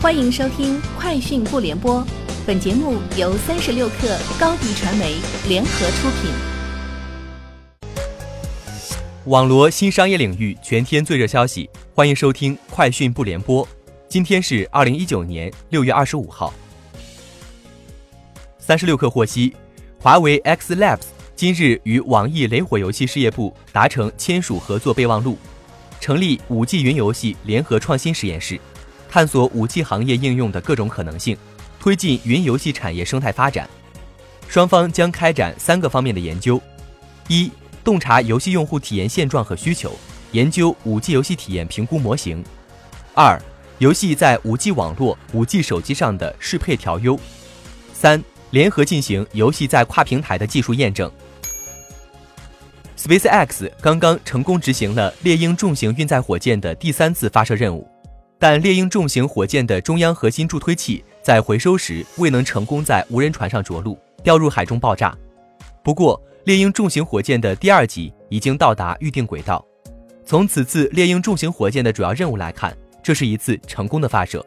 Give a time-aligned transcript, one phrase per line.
[0.00, 2.00] 欢迎收听《快讯不联播》，
[2.46, 5.16] 本节目由三十六克高低传媒
[5.48, 6.30] 联合出品。
[9.24, 13.66] 网罗新商业领域全天最热消息，欢迎收听《快讯不联播》。
[14.08, 16.54] 今天是二零一九年六月二十五号。
[18.60, 19.52] 三十六氪获悉，
[19.98, 25.36] 华为 X Labs 今日与网易雷火游戏事业部达成签署合作备忘录，
[26.00, 28.60] 成立五 G 云游戏联合创新实验室。
[29.08, 31.36] 探索五 G 行业应用的各种可能性，
[31.80, 33.68] 推进云游戏产业生态发展。
[34.48, 36.60] 双方将开展三个方面的研究：
[37.28, 37.50] 一、
[37.82, 39.92] 洞察游戏用户体验现状和需求，
[40.32, 42.42] 研究五 G 游戏体验评估模型；
[43.14, 43.40] 二、
[43.78, 47.16] 游戏在五 G 网络、五 G 手机上的适配调优；
[47.92, 51.10] 三、联合进行游戏在跨平台的技术验证。
[52.96, 57.88] SpaceX 刚刚成功执行了猎鹰重型运载火箭的第三次发射任务。
[58.38, 65.16] 但猎鹰重型火箭的中央核心助推器在回收时未能成功在无人船上着陆，掉入海中爆炸。
[65.82, 69.64] 不过，猎鹰重型火箭的第二级已经到达预定轨道。
[70.24, 74.44] 从此次猎鹰重型火箭的主要任务来看，这是一次成功的发射。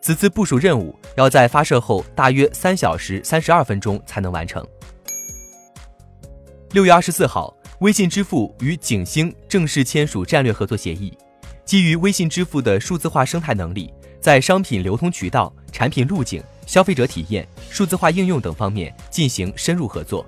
[0.00, 4.64] 此次部署任务要在发射后大约三小时三十二分钟才能完成。
[6.72, 11.12] 六月二十四号，微信支付与景星正式签署战略合作协议。
[11.64, 20.26] 基于微信支付的数字化生态能力，在商品流通渠道、产品路径、消费者体验、数字化应用等方面进行深入合作。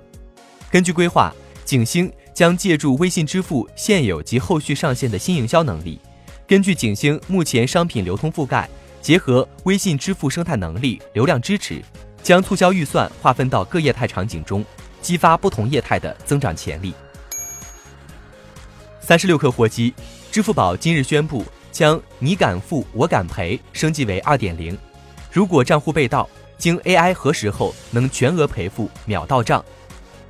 [0.71, 1.33] 根据规划，
[1.63, 5.99] 景星将借助微信支付现有及后续上线的新营销能力，
[6.47, 8.67] 根据景星目前商品流通覆盖，
[9.01, 11.83] 结合微信支付生态能力、流量支持，
[12.23, 14.65] 将促销预算划分到各业态场景中，
[15.01, 16.93] 激发不同业态的增长潜力。
[18.99, 19.93] 三十六氪获悉。
[20.35, 24.77] 支付宝今日宣布，将“你敢付，我敢赔”升级为二点零。
[25.31, 29.63] 如果账户被盗，经 AI 核实后能全额赔付，秒到账。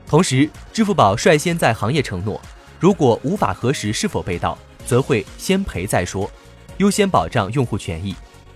[0.06, 2.40] 同时，支付宝率先在行业承诺，
[2.80, 6.30] 如果无法核实是否被盗，则会先赔再说，
[6.78, 8.14] 优先保障用户权益。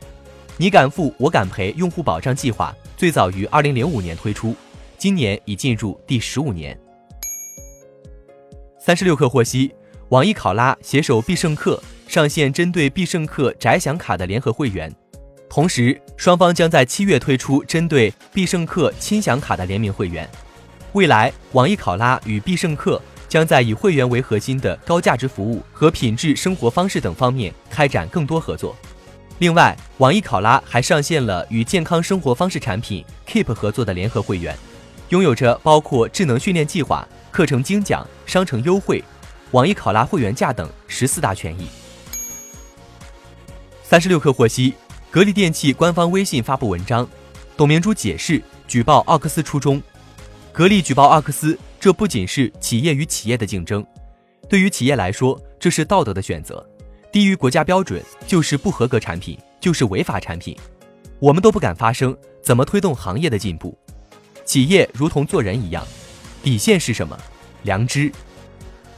[0.56, 4.56] “你敢付，我敢赔”用户保障计划最早于二零零五年推出，
[5.00, 6.80] 今年已进入第十五年。
[8.80, 9.74] 三十六氪获悉。
[10.10, 14.92] 网易考拉携手必胜客上线针对必胜客宅享卡的联合会员，
[15.48, 20.28] 同时双方将在七月推出针对必胜客亲享卡的联名会员。
[20.94, 28.76] 未来，网易考拉与必胜客将在以会员为核心的高价值服务和品质生活方式等方面开展更多合作。
[29.38, 34.58] 另外，网易考拉还上线了与健康生活方式产品 Keep 合作的联合会员，
[35.10, 39.04] 拥有着包括智能训练计划、课程精讲、商城优惠。
[39.52, 41.68] 网易考拉会员价等十四大权益。
[43.84, 44.74] 三十六氪获悉，
[45.10, 47.08] 格力电器官方微信发布文章，
[47.58, 49.82] 董明珠解释举报奥克斯初衷。
[50.52, 53.86] 格力举报奥克斯，这不仅是企业与企业的竞争，
[54.48, 56.64] 对于企业来说，这是道德的选择。
[57.12, 60.56] 低于国家标准就是不合格产品，就是违法产品，
[61.18, 63.76] 我们都不敢发声，怎么推动行业的进步？
[64.46, 65.84] 企业如同做人一样，
[66.44, 67.18] 底线是什么？
[67.64, 68.12] 良知。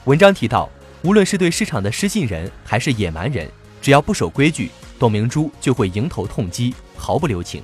[0.06, 0.68] 文章提到，
[1.04, 3.48] 无论是对市场的失信人，还是野蛮人，
[3.84, 7.64] 只要不守规矩，董明珠就会迎头痛击，毫不留情。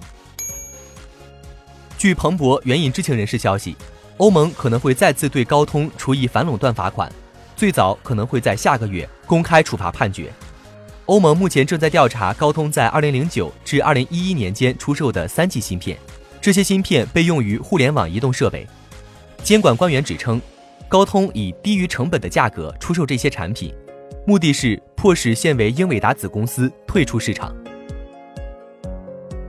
[1.97, 3.75] 据彭博援引知情人士消息，
[4.17, 7.11] 欧盟可能会再次对高通处以反垄断罚款，
[7.55, 10.31] 最早可能会在下个月公开处罚判决。
[11.07, 15.97] 欧盟目前正在调查高通在2009至2011年间出售的三 G 芯片，
[16.39, 18.67] 这些芯片被用于互联网移动设备。
[19.41, 20.39] 监管官员指称。
[20.89, 23.73] 高通以低于成本的价格出售这些产品，
[24.25, 27.53] 目的是迫使现为英伟达子公司退出市场。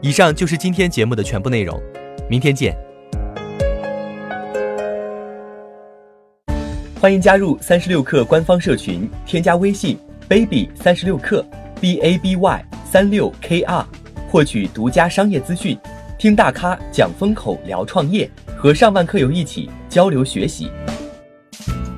[0.01, 1.81] 以上就是今天节目的全部内容，
[2.29, 2.77] 明天见。
[7.01, 9.97] 欢迎加入三十六氪官方社群，添加微信
[10.29, 11.45] baby 三十六氪
[11.81, 13.87] b a b y 三六 k r，
[14.29, 15.79] 获取独家商业资讯，
[16.19, 20.69] 听大咖讲风口，聊创业，和上万客友一起交流学习。